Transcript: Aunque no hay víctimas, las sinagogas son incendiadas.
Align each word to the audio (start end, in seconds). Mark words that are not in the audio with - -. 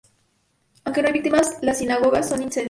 Aunque 0.83 1.03
no 1.03 1.09
hay 1.09 1.13
víctimas, 1.13 1.57
las 1.61 1.77
sinagogas 1.77 2.27
son 2.27 2.41
incendiadas. 2.41 2.59